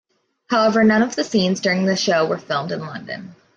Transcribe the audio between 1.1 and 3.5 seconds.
the scenes during the show were filmed in London.